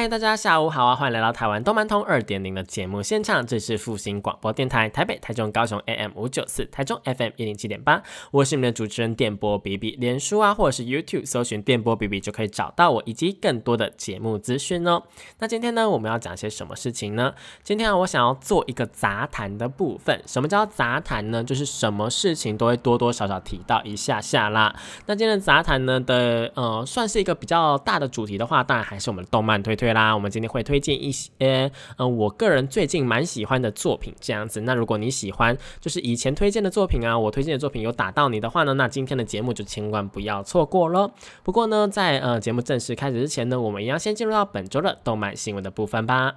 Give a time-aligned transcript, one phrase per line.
[0.00, 0.96] 嗨，大家下午好啊！
[0.96, 8.02] 欢迎来到台湾动漫通二点零的节目现场，这是复兴广播电台台北、台中、高雄 AM 五九四，台中 FM 一零七点八。
[8.30, 15.02] 我是你们的主持人电波 B B，脸书啊或者是 YouTube 搜寻电波 B B 就可以找到我，以及更多的节目资讯哦。
[15.40, 17.34] 那今天呢，我们要讲些什么事情呢？
[17.62, 20.18] 今天啊，我想要做一个杂谈的部分。
[20.26, 21.44] 什么叫杂谈呢？
[21.44, 24.74] 就是什么事情都会多多少少提到一下下啦。
[25.04, 29.89] 那今天的杂谈呢的呃，算是一个比较大的主题的话，当然还是我们的动漫推推。
[29.90, 34.60] 对啦，我们今天会推荐一些，嗯，我个人最近蛮喜欢的作品，这样子。
[34.60, 41.10] 那如果你喜欢，就是以前推荐的作品啊，我推荐的作品有打到你的话呢，那今天的节目就千万不要错过喽。
[41.42, 46.36] 不过呢，在呃节目正式开始之前呢，我们一样先进入到本周的动漫新闻的部分吧。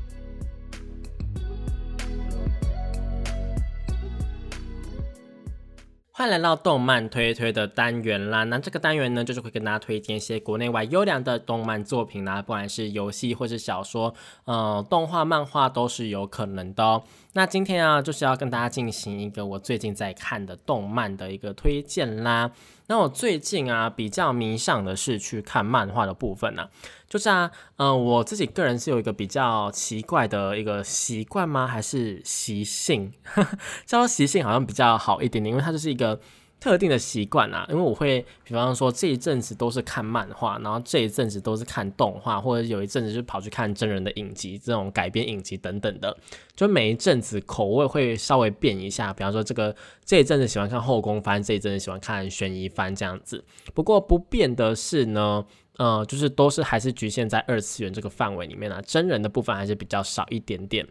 [6.21, 8.43] 欢迎来到动漫推推的单元啦！
[8.43, 14.13] 那这个单元呢，就是会跟大家推荐一些国内外优良的动漫作品啦，不管是游戏或是小说，
[14.45, 17.01] 呃，动画、漫画都是有可能的哦。
[17.33, 22.51] 那今天啊，就是要跟大家进行一个我最近在看的动漫的一个推荐啦。
[22.85, 26.69] 那我最近啊，比较迷上的是去看漫画的部分呢。
[27.11, 31.67] 就是啊，嗯，我自己个人是有一个比较奇怪的一个习惯吗？
[31.67, 33.11] 还是习性？
[33.85, 36.17] 叫做习性好像比较好一点点，因为它就是一个。
[36.61, 46.15] 特定的习惯啊，因为我会，比方说这一阵子都是看漫画，然后这一阵子都是看动画，或者有一阵子就跑去看真人的影集，这种改编影集等等的，
[46.55, 49.11] 就每一阵子口味会稍微变一下。
[49.11, 53.43] 比方说这个这一阵子喜欢看后宫番，这一阵子喜欢看悬疑番这样子。
[53.73, 55.43] 不过不变的是呢，
[55.77, 60.87] 呃，就是都是还是局限在二次元这个范围里面啊，真人的部分还是比较少一点点。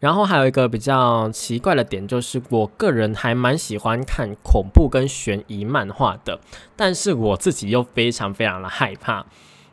[0.00, 6.40] 然后还有一个比较奇怪的点，就是我个人还蛮喜欢看恐怖跟悬疑漫画的，
[6.76, 9.24] 但是我自己又非常非常的害怕。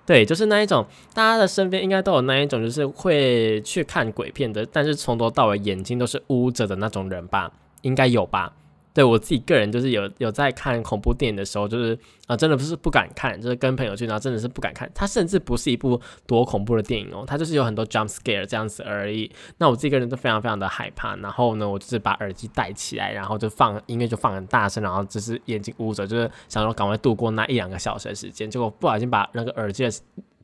[0.06, 8.54] 对，就是那一种，大家的身边应该都有那一种，就是会去看鬼片的，但是从头到尾眼睛都是捂着的那种人吧，应该有吧。
[8.94, 11.98] 对我自己个人就是有有在看恐怖电影的时候，就是
[12.28, 14.92] 啊，真的不是不敢看，就是跟朋友去，然后真的是不敢看。
[14.94, 19.32] 它甚至不是一部多恐怖的电影哦，它就是有很多 jump scare 这样子而已。
[19.60, 21.16] 那我自己个人都非常非常的害怕。
[21.16, 28.50] 然后呢，我就是把耳机戴起来，然后就放音乐，就放很大声，然后就是眼睛捂着，就是想说赶快度过那一两个小时的时间。
[28.52, 29.88] 结果不小心把那个耳机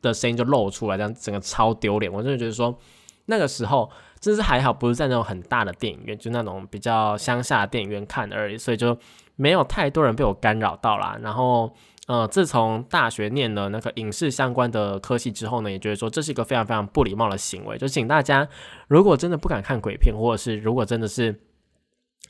[0.02, 2.09] 的声音就露出来，这样整个超丢脸。
[2.12, 2.78] 我真的觉得说
[3.25, 3.90] 那个时候。
[4.19, 8.97] 真是还好，不是在那种很大的电影院，就那种比较乡下的电影院看而已，所以就
[9.35, 11.17] 没有太多人被我干扰到啦。
[11.22, 11.72] 然后，
[12.07, 17.78] 呃，自从大学念了那个影视相关的科系之后呢，也觉得说这是一个非常非常不礼貌的行为。
[17.78, 18.47] 就请大家，
[18.88, 21.39] 如果真的不敢看鬼片，或者是如果真的是，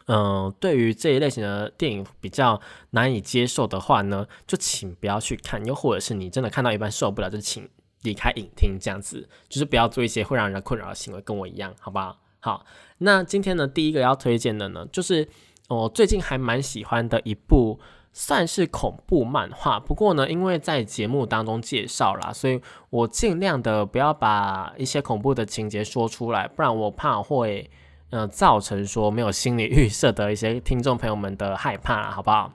[0.07, 2.59] 嗯，对于这一类型的电影比较
[2.91, 5.65] 难以接受的话呢，就请不要去看。
[5.65, 7.69] 又或者是你真的看到一半受不了，就请。
[8.07, 12.17] 离开影厅这样子，就是不要做一些会让人困扰的行为，跟我一样，好不好？
[12.39, 12.65] 好，
[12.99, 15.27] 那今天呢，第一个要推荐的呢，就是
[15.67, 17.77] 我最近还蛮喜欢的一部，
[18.13, 19.79] 算是恐怖漫画。
[19.79, 27.69] 不过呢，因为在节目当中介绍啦，所以我尽量的不要把一些恐怖的情节说出来，不然我怕会
[28.11, 32.53] 嗯造成说没有心理预设的一些听众朋友们的害怕，好不好？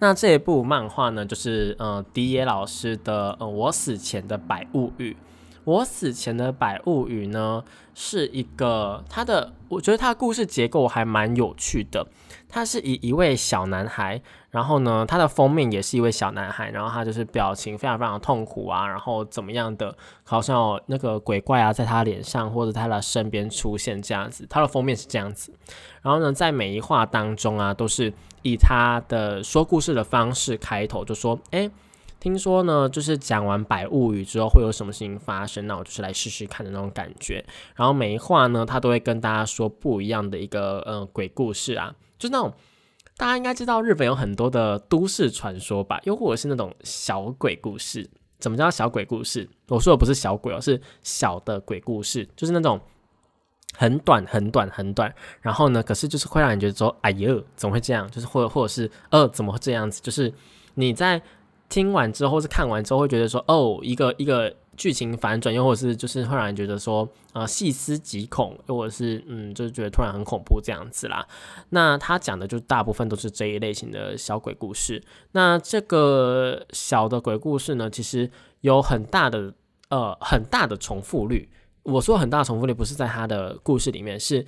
[0.00, 5.16] 那这一部漫画呢，就是呃，迪野老师的呃，我死前的百物语。
[5.64, 7.62] 我死前的百物语呢，
[7.94, 12.06] 是一个他的，我觉得他的故事结构还蛮有趣的。
[12.48, 14.20] 他是以一位小男孩，
[14.50, 19.94] 然后呢，他的封面也是一位小男孩，然后他就是表情非常非常痛苦啊，然后怎么样的，
[20.24, 24.46] 好像有那个鬼怪啊，在他脸上或者他的身边出现这样子。
[24.48, 25.52] 他的封面是这样子，
[26.00, 31.70] 然后呢，在每一话当中啊，都是以他的说故事的方式开头，就说：“哎，
[32.18, 37.44] 听说呢，就是讲完百物语之后会有什么事情发生，那我就是来试试看的那种感觉。”
[37.76, 41.94] 然后每一话呢，他都会跟大家说不一样的一个呃鬼故事啊。
[42.18, 42.52] 就那种，
[43.16, 48.08] 大家应该知道日本有很多的都市传说吧，又或者是那种小鬼故事。
[48.38, 49.46] 怎么叫小鬼故事？
[49.68, 52.80] 我说的不是小鬼哦，是小的鬼故事，就是那种
[53.76, 58.10] 很短很短很短，然后呢，可是就是会让你觉得说，哎呦，怎么会这样？
[58.10, 60.00] 就是或或者是呃，怎么会这样子？
[60.02, 60.32] 就是
[60.74, 61.22] 你在
[61.68, 71.26] 听完之后，是看完之后，会觉得说，哦，一个一个剧情反转，又或者是就是会让人觉得说，呃，细思极恐，又或者是嗯，就是觉得突然很恐怖这样子啦。
[71.68, 75.02] 那他讲的就大部分都是这一类型的小鬼故事。
[75.32, 78.30] 那这个小的鬼故事呢，其实
[78.62, 79.54] 有很大的
[79.90, 81.48] 呃很大的重复率。
[81.82, 84.44] 我说很大重复率不是在他的故事里面，是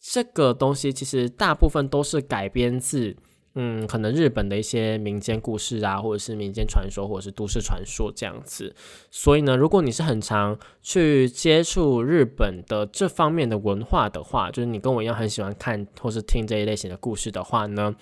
[0.00, 3.16] 这个东西其实大部分都是改编自
[3.54, 8.74] 嗯，可能日本的一些民间故事啊，或者是民间传说，或者是都市传说这样子。
[9.10, 17.94] 所以呢，如果你是很常去接触日本的这方面的文化的话，就是你跟我一样很喜欢看或是听这一类型的故事的话呢，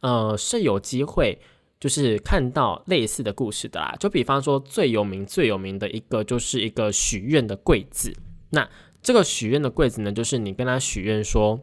[0.00, 1.38] 呃，是有机会
[1.80, 3.94] 就是看到类似的故事的啦。
[4.00, 8.12] 就比方说最有名最有名的一个就是一个许愿的柜子。
[8.50, 8.68] 那
[9.02, 11.60] 这个许愿的柜子呢，就是你跟他许愿说，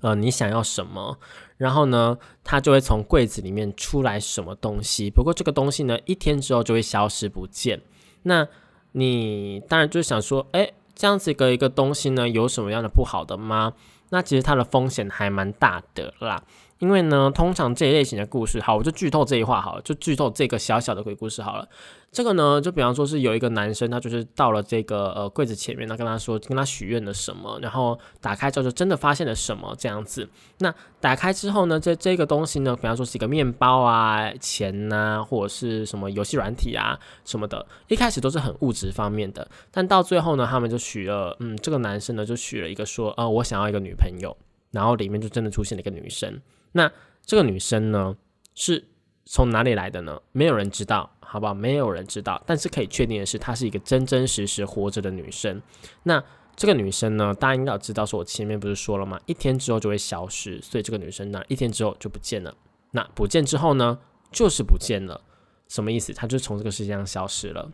[0.00, 1.18] 呃，你想要什么，
[1.56, 5.10] 然后呢，他就会从柜子里面出来什么东西。
[5.10, 7.80] 不过这个东西呢，一天之后就会消失不见。
[8.22, 8.46] 那
[8.92, 13.74] 你当然就想说，哎，这样子一个一个东西呢，有什么样的不好的吗？
[14.10, 16.42] 那其实它的风险还蛮大的啦。
[16.78, 21.68] 因为呢，通常这一类型的故事，好，我就剧透这一话好了，就剧透这个小小的鬼故事好了。
[22.10, 30.28] 这个呢，就比方说是有一个男生，他就是到了这个呃柜子前面，他跟他说，跟他许愿了什么，然后打开之后就真的发现了什么这样子。
[30.58, 44.34] 那打开之后呢，这这个东西呢，比方说是一个面包啊、钱呐，或者是什么游戏软体啊什么的，一开始都是很物质方面的，但到最后呢，他们就许了，嗯，这个男生呢就许了一个说，呃，我想要一个女朋友，
[44.70, 46.40] 然后里面就真的出现了一个女生。
[46.78, 46.92] 那
[47.26, 48.16] 这个女生呢，
[48.54, 48.84] 是
[49.24, 50.22] 从哪里来的呢？
[50.30, 51.52] 没有人知道，好不好？
[51.52, 52.40] 没有人知道。
[52.46, 55.60] 但是可以确定的是，她是一个真真实实活着的女生。
[56.04, 56.22] 那
[56.54, 59.18] 这个女生呢，大家应该知道，说我前面不是说了吗？
[59.26, 62.54] 一天之后就会消失，所以这个女生呢，一天之后就不见了。
[62.92, 63.98] 那不见之后呢，
[64.30, 65.20] 就是不见了。
[65.66, 66.12] 什么意思？
[66.12, 67.72] 她就从这个世界上消失了。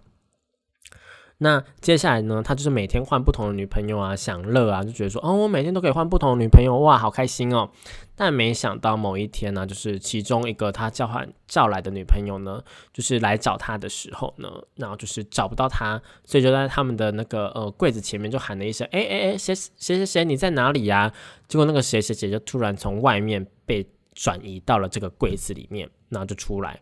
[1.44, 2.42] 那接下来呢？
[2.42, 7.68] 他就是每天换不同的女朋友啊，享乐啊，就觉得说，哦，我每天都可以换不同的女朋友，哇，好开心哦。
[8.16, 12.64] 但没想到某一天呢，就是其中一个他叫唤叫来的女朋友呢，
[12.94, 21.12] 就是来找他的时候呢，然后就是找不到他，所以就在他们的那个呃柜子前面就喊了一声，哎哎哎，谁谁谁谁你在哪里呀？
[21.46, 26.80] 结果那个谁谁谁就突然从外面被转移到了这个柜子里面，然后就出来。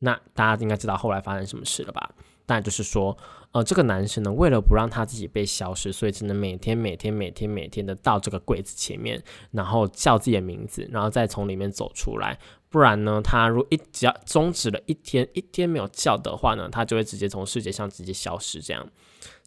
[0.00, 2.10] 那大家应该知道后来发生什么事了吧？
[2.48, 3.16] 但就是说，
[3.56, 12.38] 呃，这个男生呢，为了不让他自己被消失，所以只能每天、每天、每天、每天的到这个柜子前面，然后叫自己的名字，然后再从里面走出来。
[12.68, 18.86] 不然呢，他如果一只要终止了一天，一天没有叫的话呢，他就会直接从世界上直接消失，这样。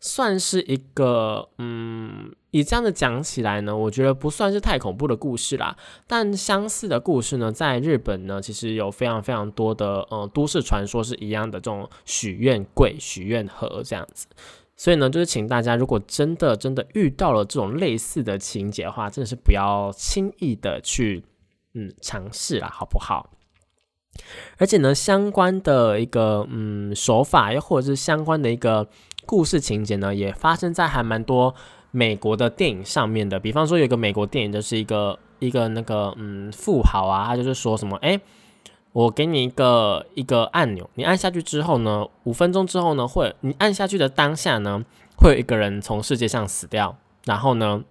[0.02, 5.76] 算是一个，嗯，以这样的讲起来呢，我觉得不算是太恐怖的故事啦。
[6.08, 14.28] 但相似的故事呢，在日本呢，其实有非常非常多的，呃，都市传说是一样的这种许愿柜、许愿盒这样子。
[14.78, 21.26] 所以呢，就是请大家，如果真的真的遇到了这种类似的情节的话，真的是不要轻易的去，
[21.74, 23.32] 嗯，尝试啦，好不好？
[24.58, 28.88] 而且呢，相关的一个，嗯，手法又或者是相关的一个。
[29.30, 31.54] 故事情节呢，也发生在还蛮多
[31.92, 33.40] 美国的电影上面的。
[33.40, 38.20] 比方说，有一个美国电影，就是一个一个那个嗯富豪啊，他就是说什么，哎，
[38.92, 44.84] 我给你一个一个按钮，你按下去之后呢，五分钟之后呢，会你按下去的当下呢，
[45.16, 47.84] 会有一个人从世界上死掉，然后呢，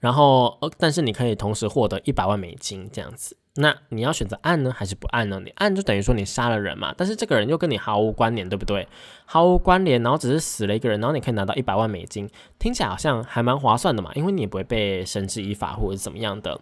[0.00, 3.38] 然后呃，但是你可以同时获得一百万美金这样子。
[3.56, 5.40] 那你要选择按呢，还是不按呢？
[5.44, 8.86] 你按就等于说你杀了人嘛，但是这个人又跟你毫无关联，对不对？
[9.26, 16.60] 毫无关联，然后只是死了一个人，然后你可以拿到一百万美金，听起来好像还蛮划算的嘛，因为你也不会被绳之以法或者怎么样的。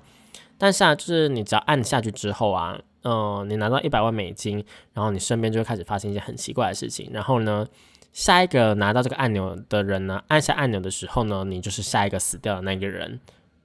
[0.56, 4.64] 但是啊，就是你只要按下去之后啊，嗯，你拿到一百万美金，
[4.94, 7.10] 然后你身边就会开始发生一些很奇怪的事情。
[7.12, 7.66] 然后呢，
[8.12, 13.20] 下一个拿到这个按钮的人呢，按下按钮的时候呢，你就是下一个死掉的那个人。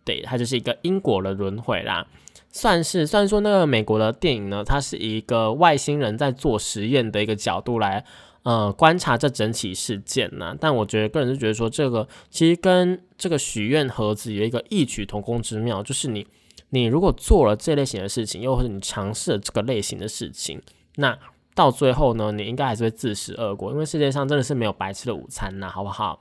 [0.05, 2.05] 对，它就是一个因果的轮回啦。
[2.55, 8.05] 算是，虽然说那个美国的电影呢，它是一个外星人在做实验的一个角度来，
[8.43, 10.55] 呃，观察这整起事件呢。
[10.59, 16.27] 但我觉得个人是觉得说，这个其实跟这个许愿盒子有一个异曲同工之妙，就是你，
[16.69, 20.61] 你如果做了这类型的事情，又或者你尝试了这个类型的事情，
[20.97, 21.17] 那
[21.55, 26.19] 到最后呢，你应该还是会自食恶果，因为世界上真的是没有白吃的午餐呐，好不好？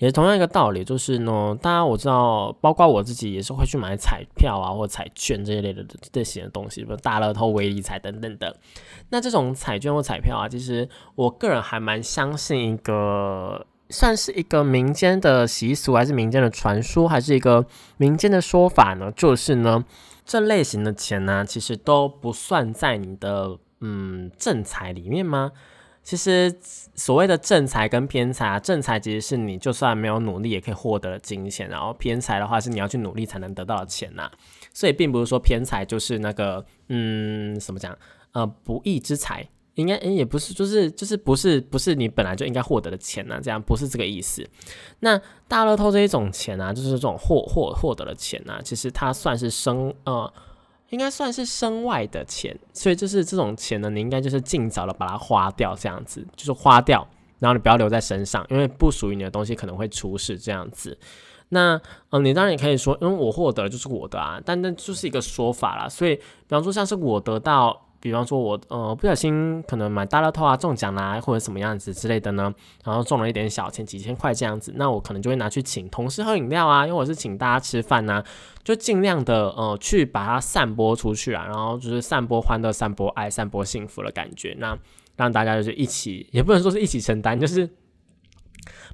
[0.00, 8.56] 也是同样一个道理，就是呢，大家我知道，包括我自己也是会去买彩票啊，或彩券这一类的这些东西，比如大乐透、威力彩等等的。
[9.10, 17.66] 那这种彩券或彩票啊，其实我个人还蛮相信一个算是一个民间的习俗，还是民间的传说，还是一个
[17.98, 19.12] 民间的说法呢？
[19.12, 19.84] 就是呢，
[20.24, 25.52] 这类型的钱呢，其实都不算在你的嗯正财里面吗？
[26.10, 26.52] 其实
[26.96, 34.28] 所谓的正财跟偏财啊，正财其实是你就算没有努力也可以获得的金钱，然后偏财的话是你要去努力才能得到的钱呐。
[34.74, 37.96] 所以并不是说偏财就是那个嗯，怎么讲？
[38.32, 39.48] 呃，不义之财。
[39.76, 44.44] 应该也不是，就是就是不是不是你本来就应该获得的钱呐，这样不是这个意思。
[44.98, 50.30] 那大乐透这一种钱啊，就是这种获获获得的钱呐，其实它算是生呃，
[50.90, 57.04] 应该算是身外的钱，所以就是这种钱呢，你应该就是尽早的把它花掉，这样子就是花掉，
[57.38, 60.98] 然后你不要留在身上，因为不属于你的东西可能会出事这样子。
[61.48, 61.80] 那
[62.10, 65.88] 嗯，你当然也可以说，因为我获得就是我的啊，但那就是一个说法啦。
[65.88, 67.86] 所以，比方说像是我得到。
[68.00, 72.52] 比方说，我呃不小心可能买大乐透啊中奖啦，或者什么样子之类的呢，
[72.82, 78.24] 然后中了一点小钱，几千块这样子，那我可能就会拿去请同事喝饮料啊，因为我是请大家吃饭呐，
[78.64, 84.78] 就尽量的呃去把它散播出去啊，然后就是散播欢乐、散播爱、散播幸福的感觉，那
[85.16, 87.68] 让大家就是一起，也不能说是一起承担，就是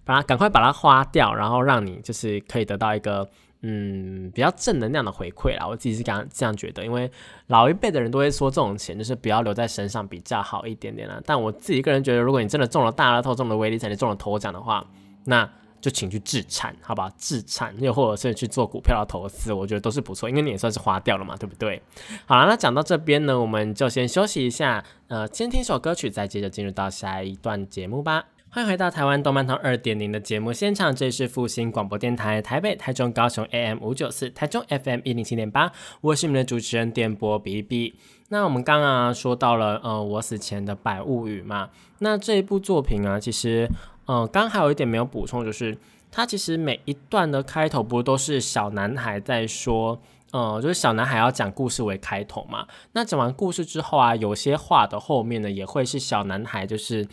[0.04, 3.28] 把它赶快把它花掉，然后让你就是可以得到一个。
[3.62, 7.10] 嗯，比较正能量的回馈啦，我自己是这样这样觉得，因为
[7.48, 11.20] 老一辈的人都会说这种钱就是不要留在身上比较好一点点啦。
[11.24, 14.86] 但我自己个人觉得，如果你真的中了大乐透，中了威力彩，你中了头奖的话，
[15.24, 15.48] 那
[15.80, 17.10] 就请去自产，好吧？
[17.16, 21.80] 自产又或者是去做股票的投资，我觉得都是不错，因为你也算是花掉了嘛，对不对？
[22.26, 28.24] 好了，那讲到这边呢，我们就先休息一下，呃，先听首歌曲，再接着进入到下一段节目吧。
[28.56, 35.70] 欢迎回到台湾动漫通二点零的节目现场，这里是复兴广播电台台北、台中、高雄 AM 五九四，台中 FM 一零七点八，
[36.00, 37.96] 我是你们的主持人电波 B B。
[38.30, 43.68] 那我们刚刚说到了，呃，我死前的百物语嘛，那这一部作品啊，其实，
[44.06, 45.76] 呃，刚还有一点没有补充，就是
[46.10, 50.00] 它其实每一段的开头不都是小男孩在说，
[50.32, 57.06] 呃，就是小男孩要讲故事为开头嘛，那讲完故事之后啊，有些话的后面呢，也会是小男孩就是。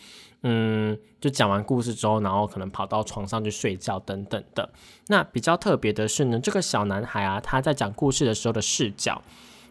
[0.46, 4.68] 嗯，就讲完故事之后，然后可能跑到床上去睡觉等等的。
[5.06, 9.22] 那比较特别的是呢，这个小男孩啊，他在讲故事的时候的视角，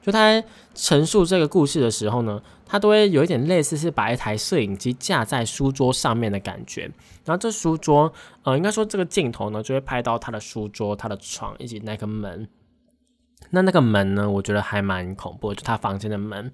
[0.01, 6.91] 就他陈述这个故事的时候呢，他都会有一点类似是把一台摄影机架在书桌上面的感觉。
[7.23, 8.11] 然后这书桌，
[8.41, 12.47] 呃，应该说这个镜头呢，就会拍到他的书桌、他的床以及那个门。
[13.51, 16.51] 那那个门呢，我觉得还蛮恐怖，就他房间的门。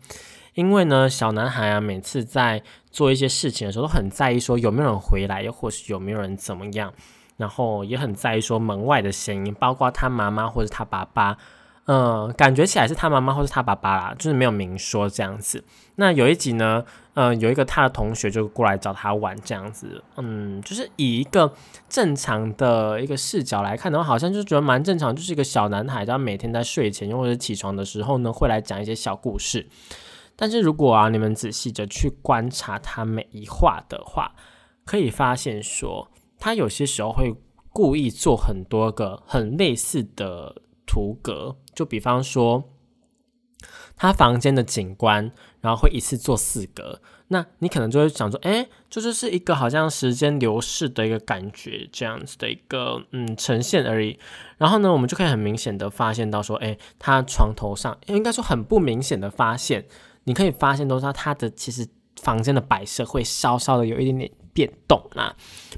[0.59, 2.61] 因为呢，小男孩啊，每次在
[2.91, 6.91] 做一些事情的时候，都很在意说有没有人回来，又或是有没有人怎么样，
[7.37, 11.37] 然后也很在意说门外的声音，包括他妈妈或者他爸爸，
[11.85, 15.63] 嗯，感觉起来是他妈妈或是他爸爸啦，就是没有明说这样子。
[15.95, 21.53] 那有一集呢，嗯，有一个他的同学就过来找他玩这样子，嗯，就是以一个
[21.87, 29.65] 正常的一个视角来看的话，好像就觉得蛮正常，就是一个小男孩，他每天在睡前或者起床的时候呢，会来讲一些小故事。
[30.41, 34.34] 但是如果啊，你们仔细的去观察他每一画的话，
[34.86, 37.36] 可以发现说，他有些时候会
[37.74, 42.63] 故意做很多个很类似的图格，就比方说，
[43.98, 45.29] 他房间的景观，
[45.60, 54.17] 然后会一次做四格，那你可能就会想说，哎，这就是一个好像时间流逝的一个感觉，这样子的一个嗯呈现而已。
[54.58, 59.86] 然后呢，我们就可以很明显的发现到说，哎，他床头上应该说很不明显的发现。
[60.23, 61.88] 你可以发现，都是他的其实
[62.21, 65.35] 房间的摆设会稍稍的有一点点变动啦，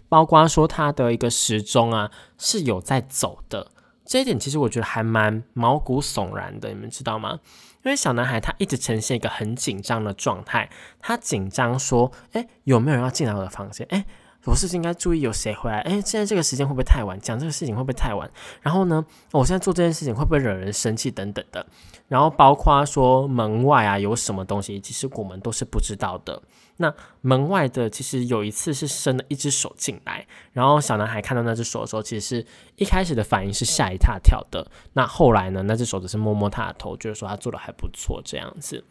[0.10, 3.72] 包括说他的一个时钟啊是有在走的，
[4.06, 7.40] 这一点其实我觉得还蛮毛骨悚然的，你们知道吗？
[7.84, 10.70] 因为小男孩他一直呈现一个很紧张的状态，
[11.00, 13.86] 他紧张说，哎，有没有人要进来我的房间？
[13.90, 14.06] 哎。
[14.46, 15.82] 我是不是应该注意有谁回来？
[15.82, 17.20] 哎，现在这个时间会不会太晚？
[17.20, 18.30] 讲这个事情会不会太晚？
[18.62, 21.12] 然后呢，我现在做这件事情会不会惹人生气？
[21.12, 21.66] 等等的。
[22.08, 26.42] 然后包括说门外啊有什么东西，其实我们都是不知道的。
[26.78, 32.46] 那门外的其实有一次是伸了一只手进来，然后小男孩看到那只手的时候，其实是
[32.78, 34.66] 一开始的反应是吓一大跳的。
[34.94, 38.84] 那后来呢，那只手只是摸摸他的头，就是说他做的还不错这样子。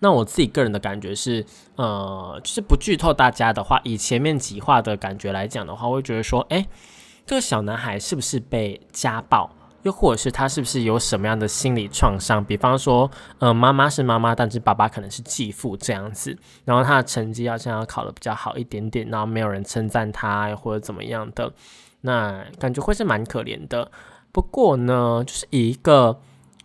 [0.00, 1.44] 那我自己个人的感觉是，
[1.76, 6.66] 呃，就是不剧透大家的话，以前面几话的感觉来讲的话，我会觉得说，哎，
[7.26, 9.50] 这个小男孩是不是被家暴，
[9.82, 12.42] 又或者是他是不是有什么样的心理创伤？
[12.42, 21.52] 比方说，呃，妈妈是妈妈，但是爸爸可能是继父这样子，然后他的成绩好像要考的比较好一点点，然后没有人称赞他，或者怎么样的，
[22.00, 23.90] 那感觉会是蛮可怜的。
[24.32, 26.20] 不过呢，就是以一个。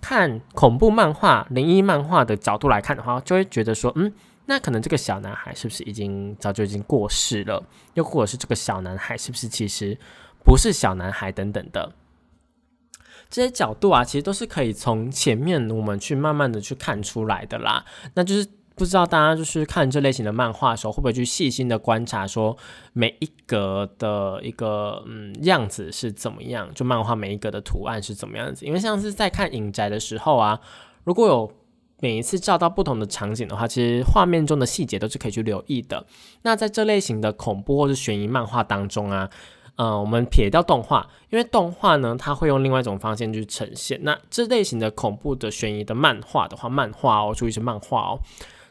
[0.08, 4.14] 看恐怖漫画、灵异漫画的角度来看的话，就会觉得说，嗯，
[4.46, 7.64] 那可能这个小男孩是不是已经早就已经过世了？
[7.96, 9.98] 又或者是这个小男孩是不是其实
[10.44, 11.92] 不是小男孩等等的？
[13.32, 17.84] 这些角度啊，其实都是可以从前面我们去慢慢的去看出来的啦。
[18.14, 22.56] 那就是不知道大家就是看这类型的漫画的时候，会不会去细心的观察，说
[22.94, 26.70] 每一格的一个嗯样子是怎么样？
[26.74, 28.66] 就漫画每一格的图案是怎么样子？
[28.66, 30.60] 因为像是在看影宅的时候啊，
[31.04, 31.52] 如果有
[32.02, 36.06] 每一次照到不同的场景的话，其实画面中的细节都是可以去留意的。
[36.42, 39.30] 那在这类型的恐怖或是悬疑漫画当中啊。
[39.78, 44.00] 呃，我们撇掉动画，因为动画呢，它会用另外一种方式去呈现。
[44.04, 48.20] 那这类型的恐怖的悬疑的漫画的话，漫画哦，注意是漫画哦，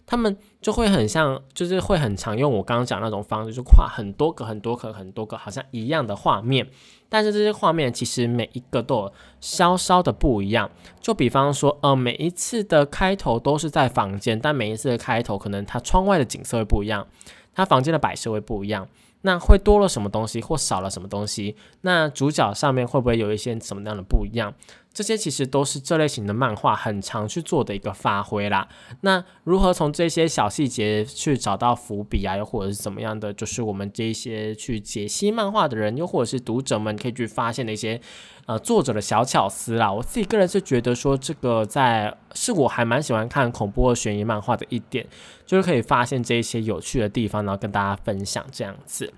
[0.06, 6.68] 他们就会很像，就是会很常用我刚刚讲那种方式，就画很多个、很多个、很多个，好像一样的画面。
[7.08, 10.70] 但是这些画面其实每一个都有稍稍的不一样。
[11.00, 17.06] 就比方说，呃，每一次的开头都是在房间，但每一次的开头可能它窗外的景色会不一样，
[17.54, 18.88] 它房间的摆设会不一样。
[19.26, 21.56] 那会多了什么东西，或少了什么东西？
[21.80, 24.52] 那主角上面会不会有一些什么样的不一样？
[24.94, 28.68] 这些其实都是这类型的漫画很常去做的一个发挥啦。
[29.00, 33.32] 那如何从这些小细节去找到伏笔啊，又或者是怎么样的？
[33.32, 38.00] 就是我们这些去解析漫画的人，又或者是读者们可以去发现的一些
[38.46, 39.92] 呃作者的小巧思啦。
[39.92, 45.04] 我自己个人是觉得说，这个在是我还蛮喜欢看恐怖悬疑漫画的一点，
[45.44, 49.12] 就是可以发现这一些有趣的地方，然后跟大家分享这样子。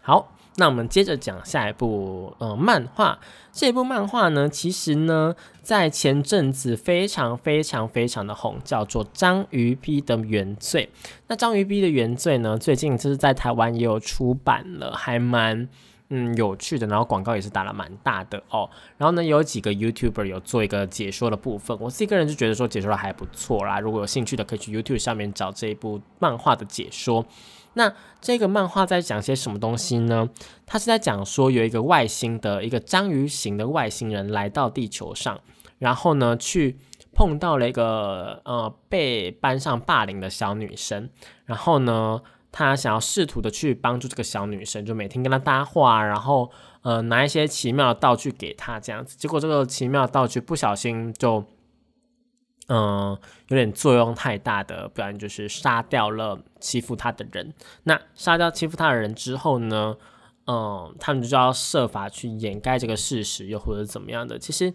[0.00, 0.32] 好。
[0.60, 3.18] 那我们接着讲下一部呃漫画，
[3.50, 10.90] 这部漫画呢，其实呢，在前阵子非常非常非常的红，叫做《章鱼批的原罪》。
[11.28, 15.66] 那《章鱼批的原罪》呢，最近就是在台湾也有出版了，还蛮
[16.10, 18.68] 嗯有趣的，然后广告也是打了蛮大的哦。
[18.98, 23.80] 然后呢，有几个 YouTuber 有做一个解说的部分，我自己个人就觉得说解说的还不错啦。
[23.80, 27.24] 如果有兴趣的，可以去 YouTube 上面找这一部漫画的解说。
[27.74, 30.28] 那这个漫画在讲些什么东西呢？
[30.66, 35.40] 它是在讲说有一个外星的一个章鱼型的外星人来到地球上，
[35.78, 36.78] 然后呢去
[37.14, 41.08] 碰到了一个呃被班上霸凌的小女生，
[41.44, 46.50] 然后呢他想要试图的去帮助这个小女生，就每天跟她搭话，然后
[46.82, 51.44] 呃拿一些奇妙的道具给她这样子，结果这个奇妙的道具不小心就。
[52.72, 57.52] 嗯，有点作用太大的，不然就是杀掉了欺负他的人。
[57.82, 59.96] 那杀掉欺负他的人之后呢？
[60.46, 64.38] 嗯，他们就要设法去掩盖这个事实，又或者怎么样的。
[64.38, 64.72] 其实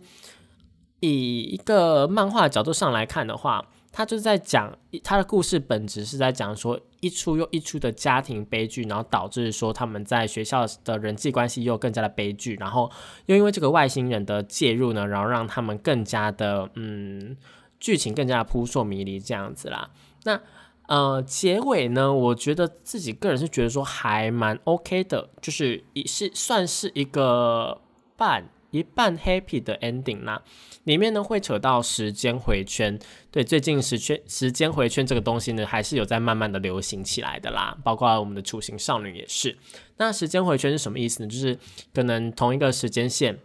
[0.99, 12.91] 以一个漫画角度上来看的话，他就是在讲他的故事本质是在讲说一出又一出的家庭悲剧，然后导致说他们在学校的人际关系又更加的悲剧，然后
[13.25, 17.37] 又因为这个外星人的介入呢，然后让他们更加的嗯。
[17.79, 19.91] 剧情更加扑朔迷离这样子啦，
[20.23, 20.41] 那
[20.87, 27.81] 呃结尾呢，我觉得自己个人是觉得说还蛮 OK 的，就是也是算是一个
[28.15, 30.41] 半一半 happy 的 ending 啦。
[30.85, 32.97] 里面呢会扯到时间回圈，
[33.29, 39.57] 对，最近时圈时间回圈这个东西呢，还是有在慢慢的流行起来的啦，包括我们的雏形少女也是。
[39.97, 41.29] 那时间回圈是什么意思呢？
[41.29, 41.59] 就是
[41.93, 43.39] 可能同一个时间线。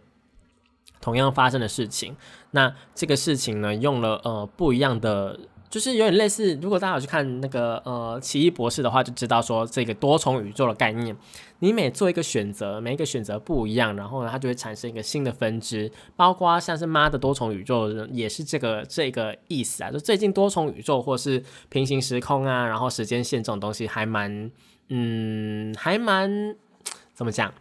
[1.03, 2.15] 同样发生的事情，
[2.51, 6.57] 那这个事情呢，用了呃不一样的，就是有点类似。
[6.61, 11.15] 如果大家有去看那个呃奇异博士的话，就知道说这个多重宇宙的概念，
[11.59, 15.89] 你每做一个选择，每一个选择不一样，然后呢，它就会产生一个新的分支。
[16.17, 19.89] 包括像是妈的多重宇宙，也是这个这个意思啊。
[19.89, 24.51] 就最近多重宇宙或是平行时空啊，然后时间线这种东西，还蛮
[24.89, 26.53] 嗯，还蛮
[27.13, 27.53] 怎么讲？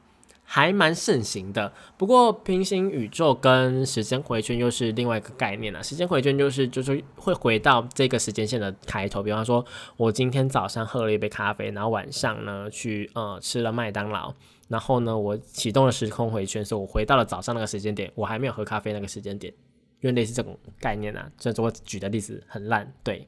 [0.53, 5.81] 还蛮盛行的，不过平行宇宙跟时间回圈又是另外一个概念了。
[5.81, 9.65] 时间回圈就是就是会回到这个时间线的开头，比方说
[9.97, 14.35] 我今天早上喝了一杯咖啡，然后晚上呢去呃吃了麦当劳，
[14.67, 19.55] 然后呢我启动了时空回圈，所以我回到了早上那个时间点，我还没有喝咖啡那个时间点，
[20.01, 21.31] 因为类似这种概念啊。
[21.39, 23.25] 这我举的例子很烂，对。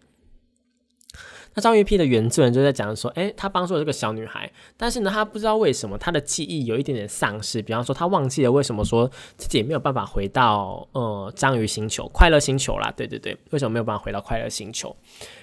[1.55, 14.95] 那章鱼 P 的原作人就在讲说，诶，他帮助了这个小女孩，但是呢，他不知道为什么他的记忆有一点点丧失，比方说他忘记了为什么说自己也没有办法回到呃章鱼星球、快乐星球啦，对对对，为什么没有办法回到快乐星球？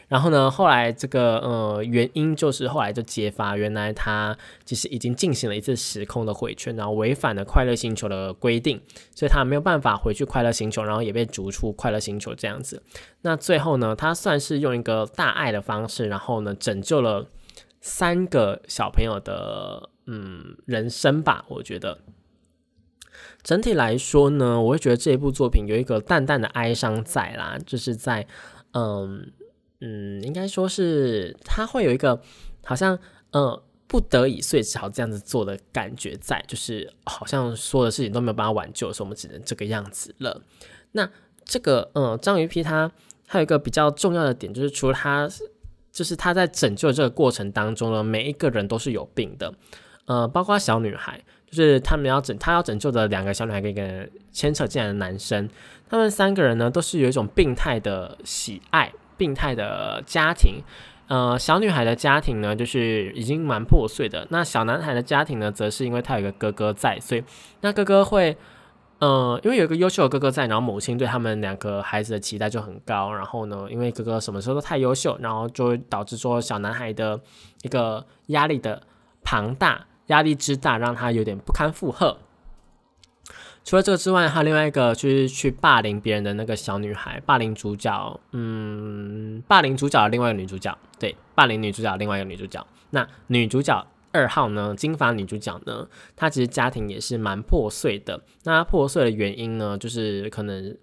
[0.09, 8.81] 然后呢，后来这个呃原因就是后来就揭发，原来他其实已经进行了一次时空的回圈，然后违反了快乐星球的规定，
[9.13, 12.81] 所以他没有办法回去快乐星球，然后也被逐出快乐星球这样子。
[13.21, 17.27] 那最后呢，他算是用一个大爱的方式，然后呢拯救了
[17.79, 21.45] 三个小朋友的嗯人生吧。
[21.49, 21.99] 我觉得
[23.43, 28.25] 整体来说呢，我会觉得这一部作品有一个淡淡的哀伤在啦，就是在
[28.73, 29.33] 嗯。
[29.81, 32.21] 嗯，应该说是他会有一个
[32.65, 32.99] 好像
[33.31, 40.41] 呃不得已，所以只好这样子做的感觉在，就是好像所有的事情都没有办法挽救，所以我们只能这个样子了。
[40.91, 41.09] 那
[41.45, 42.91] 这个嗯，章鱼皮他
[43.25, 45.29] 还有一个比较重要的点，就是除了他，
[45.91, 49.53] 就是他在拯救这个过程当中呢，每一个人都是有病的，
[50.05, 55.49] 呃，包括小女孩，就是他们要拯他要拯救的两个小女孩跟一个牵扯进来的男生，
[55.89, 58.93] 他们三个人呢都是有一种病态的喜爱。
[59.19, 60.63] 病态的家庭，
[61.07, 64.25] 呃，小女孩的家庭呢，就是已经蛮破碎的。
[64.29, 67.23] 那小男孩的家庭呢，则是因为他有一个哥哥在，所以
[67.59, 68.37] 那哥哥会，
[68.99, 73.11] 呃，因为有一个优秀的哥哥在，然后母亲对他们两个孩子的期待就很高。
[73.11, 77.19] 然后呢，因为哥哥什么时候都太优秀，然后就会导致说小男孩的
[77.63, 78.81] 一个压力的
[79.23, 82.17] 庞大，压力之大，让他有点不堪负荷。
[83.69, 92.65] 除了这个之外，还有另外一个就是去霸凌别人的那个小女孩，霸凌主角，嗯，霸凌主角的另外一个女主角，对，霸凌女主角的另外一个女主角。
[92.89, 98.19] 那女主角二号呢，金发女主角呢，她其实家庭也是蛮破碎的。
[98.43, 100.75] 那破碎的原因呢，就是可能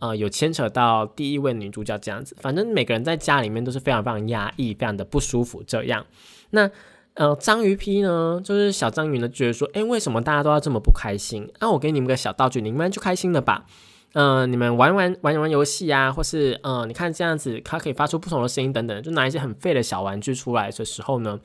[0.00, 2.36] 呃有牵扯到第一位女主角这样子。
[2.40, 6.04] 反正每个人在家里面都是非常非常压抑，非常的不舒服这样。
[6.50, 6.68] 那
[7.14, 11.52] 呃，章鱼批呢，就是小章鱼呢，觉得说，哎，为什么大家都要这么不开心？
[11.60, 13.66] 那我给你们个小道具，你们就开心了吧？
[14.14, 21.38] 嗯，你们玩玩玩玩游戏啊，或是嗯，你看这样子，它可以发出不同的声音等等，就拿一些很废的小玩具出来的时候呢，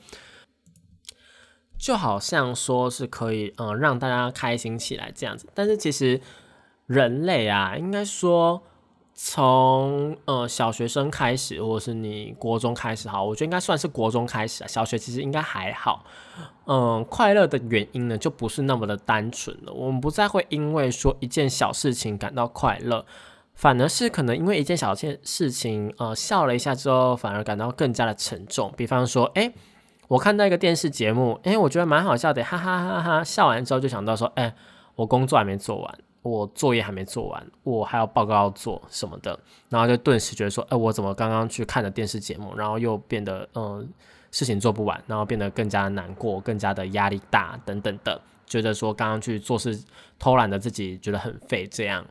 [1.78, 5.46] 就好像说是可以嗯让大家开心起来这样子。
[5.54, 6.18] 但是其实
[6.86, 8.62] 人类啊，应该说。
[9.20, 14.66] 从呃小学生开始，或者是你国中开始，好，我觉得应该算是国中开始啊。
[14.68, 16.04] 小学其实应该还好，
[16.66, 19.72] 嗯，快乐的原因呢就不是那么的单纯了。
[19.72, 23.04] 我们不再会因为说一件小事情感到快乐，
[23.54, 28.72] 反而是可能因为一件小件事情，呃，笑了一下之后，反而感到更加的沉重。
[28.76, 29.52] 比方说，哎，
[30.06, 34.54] 我看到一个电视节目，哎，我觉得蛮好笑的，哈哈哈哈，笑完之后就想到说，哎，
[34.94, 35.98] 我工作还没做完。
[36.28, 39.38] 我作业还没做完，我还有报告要做什么的，
[39.68, 43.88] 然后就顿时觉得说，哎，我怎么刚刚去看的电视节目，然后又变得嗯
[44.30, 49.82] 事情做不完，然后变得更加难过，更加的压力大等等的，觉得说刚刚去做事
[50.18, 51.66] 偷懒的自己觉得很废。
[51.66, 52.04] 这样，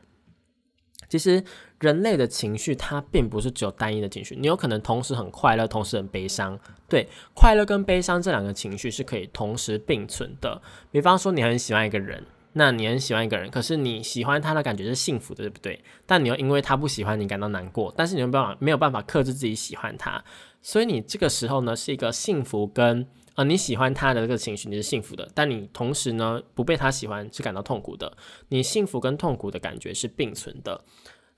[1.08, 1.44] 其实
[1.80, 6.58] 人类的情绪它并不是只有单一的情绪，你有可能同时很快乐，同时很悲伤。
[6.88, 10.60] 对，快乐跟悲伤这两个情绪是可以同时并存的。
[10.90, 12.24] 比方说，你很喜欢一个人。
[12.54, 15.78] 那你很喜欢一个人，可是你喜欢他的感觉是幸福的，对不对？
[16.06, 20.24] 但你又因为他不喜欢你感到难过，但是你没办法没有办法克制自己喜欢他，
[20.62, 28.16] 所以你这个时候呢是一个幸福跟呃你喜欢他的这个情绪你是幸福的，但你同时呢不被他喜欢是感到痛苦的，
[28.48, 30.82] 你幸福跟痛苦的感觉是并存的。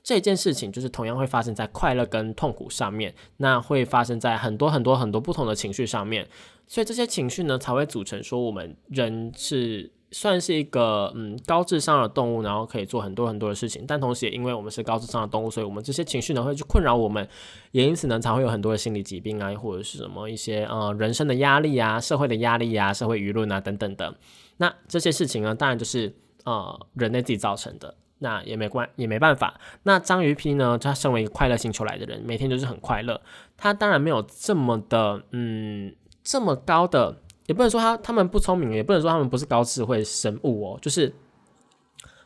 [0.02, 6.26] 这件事情就是同样会发生在快乐跟痛苦上面，那会发生在很多很多很多不同的情绪上面，
[6.66, 9.90] 所以这些情绪呢才会组成说我们人是。
[10.12, 17.28] 算是一个嗯高智商的动物，然后可以做很多很多的事情，但同时因为我们是高智商的动物，所以我们这些情绪呢会去困扰我们，
[17.70, 24.12] 也因此呢才会有很多的心理疾病啊，或者是什么一些呃人生的压力啊、社会的压力啊、社会舆论啊等等的。
[24.56, 26.12] 那这些事情呢，当然就是
[26.44, 29.60] 呃人类自己造成的，那也没关也没办法。
[29.84, 33.20] 那章鱼批呢，他身为一个快乐星球来的人，每天都是很快乐，
[33.56, 35.94] 他当然没有这么的嗯
[36.24, 37.18] 这么高的。
[37.50, 41.12] 也不能说他他们不聪明，也不能说他们不是高智慧生物哦，就是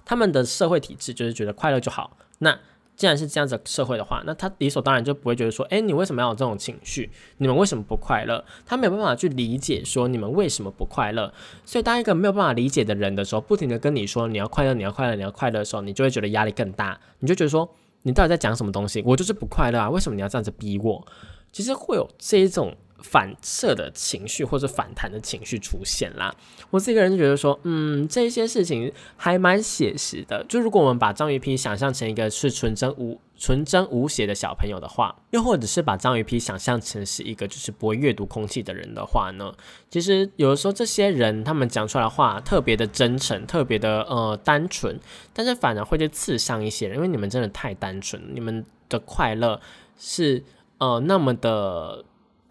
[0.04, 2.14] 他们的社会体制就是觉得快乐就好。
[2.40, 2.58] 那
[2.94, 7.10] 既然是这样子社会的话，那他理所当然就不会觉得说，哎，你为什么要有这种情绪？
[7.38, 8.44] 你们为什么不快乐？
[8.66, 11.32] 他没有办法去理解说你们为什么不快乐。
[11.64, 17.00] 所以当一个没有办法理解的人的时候，不停的跟你说你要快乐，你要快乐，你要快乐的时候，你就会觉得压力更大。
[17.20, 17.66] 你就觉得说，
[18.02, 19.02] 你到底在讲什么东西？
[19.06, 21.02] 我就是不快乐啊，为什么你要这样子逼我？
[21.50, 22.76] 其实会有这一种。
[23.04, 26.34] 反射的情绪或者反弹的情绪出现啦，
[26.70, 30.42] 我自己个人就觉得说，嗯，这些事情还蛮写实的。
[30.48, 39.52] 就如果我们把章鱼皮想象成一个是纯真无纯真无邪的小朋友的话，又或者是把章鱼皮想象成是一个就是不会阅读空气的人的话呢，
[39.90, 44.98] 其实有的时候这些人他们讲出来的话特别的真诚，特别的呃单纯，
[45.34, 49.60] 但是反而会去刺伤一些人，因为你们真的太单纯，你们的快乐
[49.98, 50.42] 是
[50.78, 52.02] 呃那么的。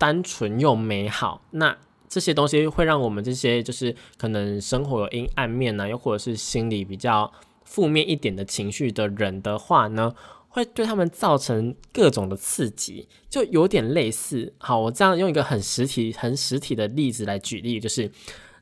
[0.03, 1.77] 单纯又美好，那
[2.09, 7.31] 这些东西会让我们这些就是可能生活有阴暗面呢，又或者是心理比较
[7.63, 10.13] 负面一点的情绪的人的话呢，
[10.49, 14.53] 会对他们造成各种的刺激，就有点类似。
[14.57, 18.11] 好，我这样用一个很实体、很实体的例子来举例，就是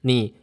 [0.01, 0.35] 你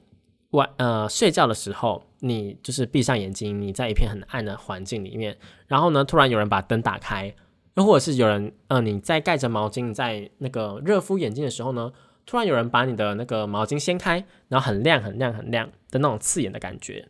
[0.50, 7.32] 晚呃睡觉的时候，你就是闭上眼睛，你在一片很暗的环境里面，然后呢，突然有人把灯打开。
[7.78, 11.92] 又或者是有人，呃，你在盖着毛巾在那个热敷眼睛的时候呢，
[12.26, 17.08] 突然有人把你的那个毛巾掀开，然后很亮很亮很亮的那种刺眼的感觉。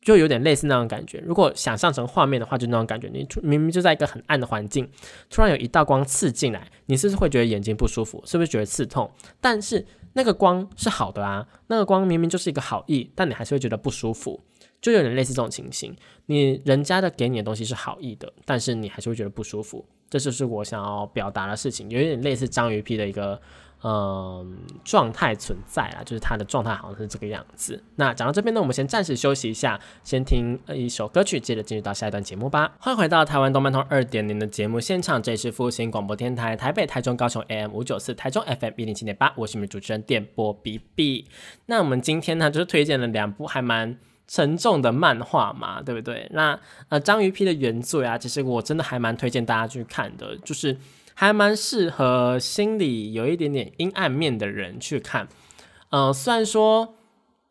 [0.00, 1.22] 就有点类似那种感觉。
[1.26, 3.10] 如果想象成画面的话，就那种感觉。
[3.12, 4.90] 你明明就在一个很暗的环境，
[5.28, 8.22] 突然有一道光刺进来，你是不是会觉得眼睛不舒服？
[8.24, 9.10] 是不是觉得刺痛？
[9.42, 14.40] 但是那个光是好的啊，那个光明明就是一个好意，但你还是会觉得不舒服。
[14.80, 15.94] 就有点类似这种情形。
[16.26, 19.84] 你人家的给你的东西是好意的，但是你还是会觉得不舒服。
[20.10, 23.40] 这就是我想要表达的事情，有点类似章鱼皮的一个。
[23.80, 27.80] 嗯，状态存在啦，就是它的状态好像是这个样子。
[27.94, 32.72] 那讲到这边呢，我们先暂时休息一下，先听一首歌曲，接着进入到下一段节目吧。
[32.80, 41.26] 欢迎回到台湾动漫通二点零的节目现场，这里是复兴广播电台台北、台中、高雄 AM 五九四，台中 FM 一零七点八，我是你们主持人电波 B B。
[41.66, 43.96] 那我们今天呢，就是推荐了两部还蛮
[44.28, 46.28] 沉重的漫画嘛，对不对？
[46.32, 46.60] 那
[46.90, 50.76] 呃，章鱼批的原作啊，其实我真的还蛮推荐大家去看的，就是。
[51.20, 55.26] 还蛮适合心里有一点点阴暗面的人去看，
[55.90, 56.94] 嗯，虽然说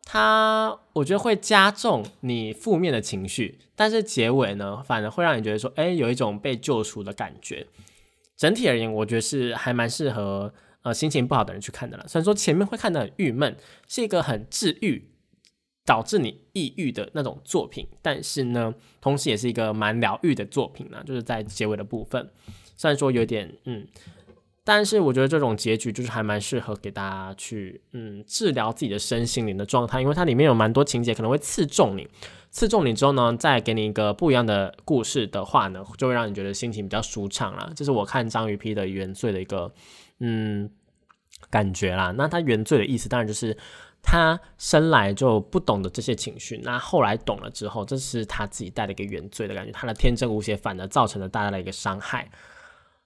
[0.04, 7.66] 它我觉得会加重你负面的情绪，但是结尾呢，反而会让你觉得说，哎，有一种被救赎的感觉。
[8.38, 12.08] 整体而言，我觉得是还蛮适合呃心情不好的人去看的了。
[12.08, 13.54] 虽然说前面会看得很郁闷，
[13.86, 15.10] 是一个很治愈，
[15.88, 22.28] 导致你抑郁的那种作品，但是呢，同时也是一个蛮疗愈的作品呢，就是在结尾的部分。
[22.76, 23.86] 虽然说有点嗯，
[24.64, 32.06] 但是我觉得这种结局就是还蛮适合给大家去嗯治疗自己的身心灵的状态，因为它里面有蛮多情节可能会刺中你，
[32.50, 37.72] 刺中你之后呢，再给你一个不一样的故事的话呢，就会让你觉得心情比较舒畅了。
[37.74, 39.72] 这是我看章鱼批的原罪的一个
[40.20, 40.68] 嗯
[41.48, 42.12] 感觉啦。
[42.18, 43.56] 那它原罪的意思当然就是
[44.02, 52.30] 他生来就不懂得这些情绪，那后来懂了之后，这是他自己带了一个原罪的感觉，他的天真无邪反而造成了大家的一个伤害。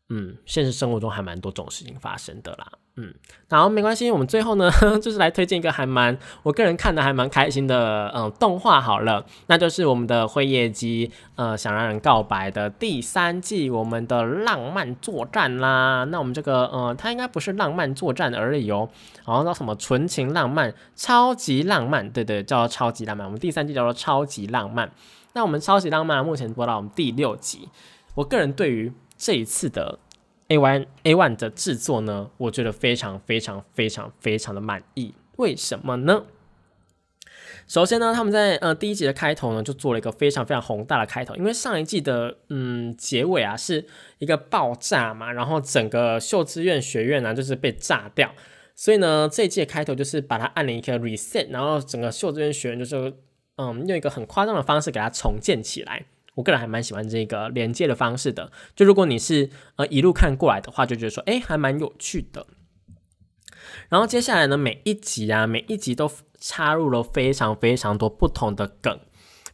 [0.09, 2.73] 嗯，现实生活中还蛮多种事情发生的啦。
[2.97, 3.13] 嗯，
[3.49, 16.05] 然后没关系，我们最后呢， 就是来推荐一个还蛮我个人看的还蛮开心的嗯动画好了，那就是我们的辉夜姬呃想让人告白的第三季，我们的浪漫作战啦。
[16.11, 18.89] 那我们这个呃，它应该不是浪漫作战而已哦，
[19.25, 23.27] 好像叫什么纯情浪漫、超级浪漫，对对，叫超级浪漫。
[23.27, 24.91] 我们第三季叫做超级浪漫。
[25.33, 27.69] 那我们超级浪漫目前播到我们第六集，
[28.17, 28.93] 我个人对于。
[29.25, 30.01] 这一次的
[30.53, 35.15] A One A One 的制作呢，我觉得非常非常非常非常的满意。
[35.37, 36.25] 为什么呢？
[37.67, 41.35] 首先呢，他们在呃第一集的开头呢，就做了一个非常非常宏大的开头。
[41.37, 43.87] 因为上一季的嗯结尾啊，是
[44.19, 48.35] 一个爆炸嘛，然后整个秀之院学院呢就是被炸掉，
[48.75, 53.15] 所以呢这一季的开头就是把它按了一个 reset，然后整个秀之院学院就是
[53.57, 56.05] 嗯用一个很夸张的方式给它重建起来。
[56.35, 62.47] 我个人还蛮喜欢这个连接的方式的，就如果你是呃一路看过来的话，就觉得说，哎，还蛮有趣的。
[63.89, 68.99] 然后接下来呢，每一集啊，每一集都插入了非常非常多不同的梗，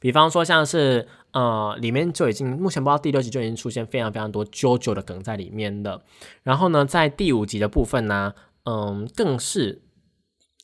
[0.01, 6.03] 比方说像是呃，里面就已经目前播到第六集就已经出现非常非常多 JoJo 的梗在里面了。
[6.43, 9.83] 然后呢，在第五集的部分呢，嗯，更是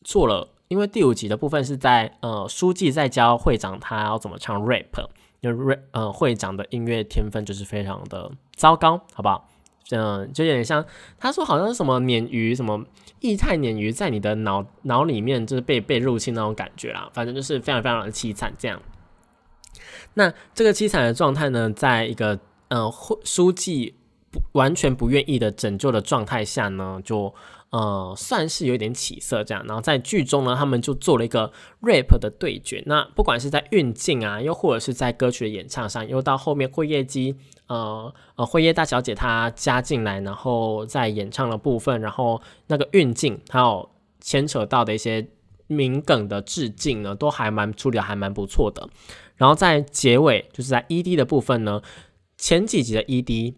[0.05, 5.11] 做了，因为第五集的部分是在呃，书记在教会长他要怎么唱 rap。
[5.45, 9.47] 就瑞呃会长的音乐天分就是非常的糟糕，好不好？
[9.91, 10.83] 嗯，就有点像
[11.19, 12.83] 他说好像是什么鲶鱼，什么
[13.21, 18.81] 液态鲶鱼在你的脑脑里面就是被被入侵那种感觉啦，反正就是非常非常的凄惨这样。
[20.15, 23.95] 那这个凄惨的状态呢，在一个呃会书记
[24.31, 27.35] 不完全不愿意的拯救的状态下呢，就。
[27.75, 32.81] 呃，算是有点起色这样，然后在剧中呢，他们就做了一个 rap 的对决。
[32.87, 37.35] 那不管是在运镜啊，又或者是在歌曲的演唱上，又到后面辉夜姬，
[37.67, 45.27] 呃呃，辉夜大小姐她加进来，然后在演唱的部分，然后那个运镜还有牵扯到的一些
[45.67, 48.89] 名梗的致敬呢，都还蛮处理的还蛮不错的。
[49.35, 51.83] 然后在结尾，就是在 ED 的部分呢，
[52.39, 53.55] 前几集的 ED。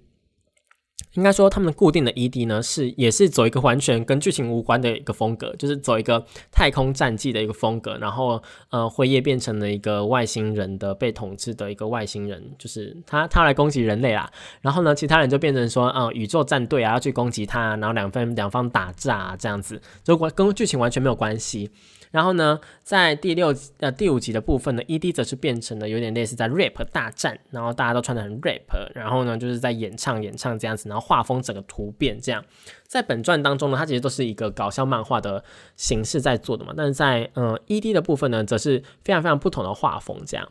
[1.17, 7.97] 应该说，他们固定的 ED 呢，是也是走一个完全跟剧情无关的一个风格，就是走一个太空战记的一个风格。
[7.99, 14.31] 然后，呃，辉夜变成了一个外星人的被统治的一个外星人，就是他他来攻击人类啦。
[14.61, 21.71] 然后呢，其他人就变成说，嗯，宇宙战队啊要去攻击他，然后两方两方打架这样子，就跟剧情完全没有关系。
[22.11, 28.61] 然后呢，在第六呃第五集的部分呢，ED 则是变成了有点类似在 rap 大战，然后大家都穿的很 rap，
[28.95, 32.45] 然后呢就是在演唱演唱这样子，然后画风整个突变这样。
[32.87, 35.43] 在本传当中呢，它其实都是一个搞笑漫画的
[35.77, 40.49] 形式在做的嘛，但是在嗯 ED 的部分呢，则是非常非常不同的画风这样。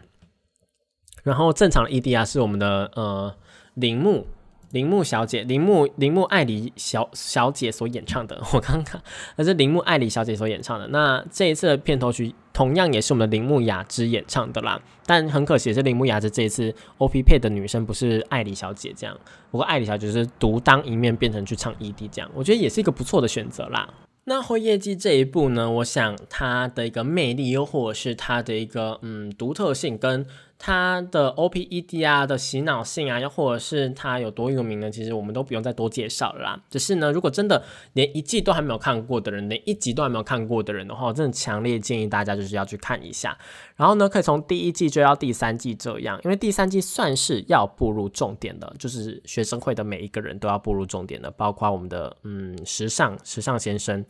[1.24, 3.36] 然后正常的 ED 啊是我们的呃
[3.74, 4.28] 铃木。
[4.71, 8.41] 铃木小姐，铃木铃木爱里小小姐所演唱的。
[8.54, 9.01] 我刚刚
[9.36, 10.88] 那是铃木爱里小姐所演唱的。
[10.88, 14.82] 那这一次的片头曲同样也是我们的铃木雅之演唱的啦。
[15.06, 19.17] 但很可惜是铃木雅之这一次 OP 配的女生不是爱里小姐这样。
[19.51, 23.93] 不过爱里小姐是独当一面，变成去唱 ED 这样，我觉得也是一个不错的选择啦。
[24.28, 30.25] 那辉夜姬这一部呢，我想它的一个魅力，又或者是它的一个嗯独特性跟。
[30.58, 34.89] 它的 OPED 啊的洗脑性啊，又或者是它有多有名呢？
[34.89, 36.63] 其实我们都不用再多介绍了啦。
[36.70, 37.63] 只是呢，如果真的
[37.94, 43.38] 连一季都还没有看过的人，连一集都还没有看过的人的话，我真的强烈建议大家就是要去看一下。
[43.76, 54.06] 然后呢，可以从第一季追到第三季这样，因为第三季算是要步入重点的，就是学生会的每一个人都要步入重点的，包括我们的嗯时尚时尚先生，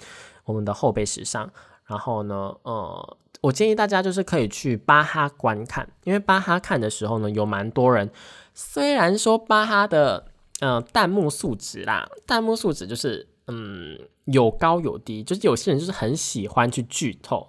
[0.45, 1.51] 我们的后辈时尚。
[1.85, 3.17] 然后呢，呃。
[3.41, 8.09] 我建议大家就是可以去巴哈观看，因为巴哈看的时候呢，有蛮多人。
[8.55, 10.25] 虽然说巴哈的
[10.61, 17.47] 嗯弹幕素质啦，弹幕素质就是嗯有高有低，就是有些人就是很喜欢去剧透，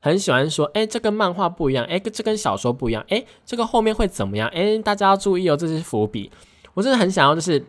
[0.00, 4.46] 很喜欢说，哎，这跟漫画不一样，哎，这跟小说不一样，哎，这个后面会怎么样？
[4.50, 6.30] 哎，大家要注意哦，这是伏笔。
[6.74, 7.64] 我真的很想要，就是，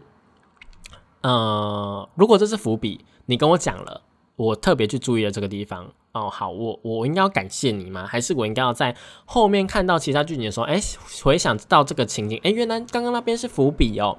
[1.21, 4.01] 呃，如果这是伏笔，你跟我讲了，
[4.41, 5.87] 我特别去注意了这个地方。
[6.13, 8.07] 哦，好，我我应该要感谢你吗？
[8.07, 10.81] 还是我应该要在后面看到其他剧情的时候，哎，
[11.23, 14.17] 回想到这个情景，哎，原来刚刚那边是伏笔哦。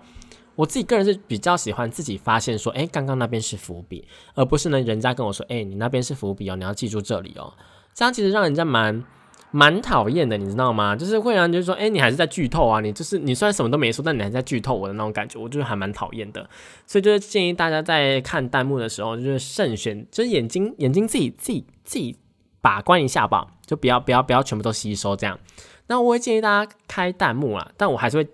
[0.54, 7.52] 我自己个人是比较喜欢自己发现说，哎，刚刚那边是伏笔，而不是呢人家跟我说，哎，你那边是伏笔哦，你要记住这里哦。
[7.92, 9.04] 这样其实让人家蛮。
[9.52, 10.96] 蛮讨厌的，你知道吗？
[10.96, 12.80] 就是会让人就说，哎，你还是在剧透啊！
[12.80, 16.50] 你就是你虽然什么都没说，但你还在剧透我的那种感觉，我就是还蛮讨厌的。
[16.86, 22.16] 所以就是建议大家在看弹幕的时候，就是慎选，就是眼睛眼睛自己自己自己
[22.60, 25.38] 把关一下吧，就不要不要不要全部都吸收这样。
[25.86, 28.28] 那我会建议大家开弹幕啊，但我还是会。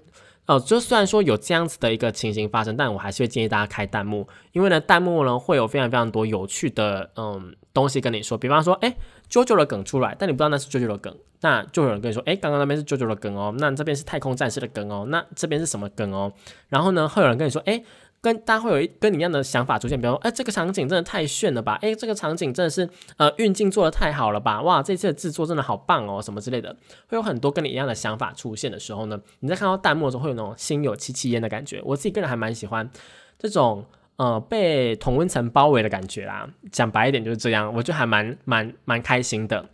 [0.49, 8.97] 哦，就虽然说有这样子的一个情形发生，但我还是会建议大家开弹幕，因为呢，弹幕呢会有非常非常多有趣的嗯东西跟你说，比方说，哎
[9.31, 16.33] ，JoJo 的梗出来，但你不知道那是 JoJo 的梗，那就有人跟你说，哎，刚刚那边是 JoJo 的梗哦，那这边是太空战士的梗哦，那这边是什么梗哦？
[16.69, 17.85] 然后呢，会有人跟你说，哎。
[18.21, 26.77] 跟大家会有一跟你一样的想法出现，比如说，哎，这个场景真的太炫了吧，哎，这个场景真的是呃运镜做的太好了吧，哇，这次的制作真的好棒哦，什么之类的，
[27.09, 31.81] 会有很多跟你一样的想法出现的时候呢，你在看到弹幕的时候会有那种心有戚戚焉的感觉。
[31.85, 32.91] 我自己个人还蛮喜欢
[33.39, 33.85] 这种
[34.17, 39.65] 呃被同温层包围的感觉啦，讲白一点就是这样，我就还蛮蛮蛮开心的。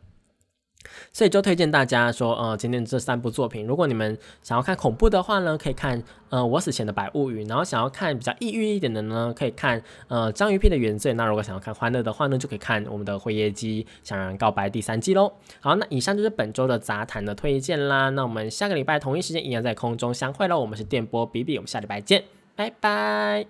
[1.12, 11.12] 所以就推荐大家说，呃，今天这三部作品，如果你们想要看恐怖的话呢，可以看呃《我死前的百物语》，然后想要看比较抑郁一点的呢，可以看呃章鱼片的原罪。
[11.14, 15.32] 那如果想要看欢乐的话呢，就可以看我们的《辉夜姬想让告白》第三季喽。
[15.60, 18.10] 好，那以上就是本周的杂谈的推荐啦。
[18.10, 20.58] 那我们下个礼拜同一时间一样在空中相会喽。
[20.58, 23.46] 我们是电波比比，我们下礼拜见，拜拜。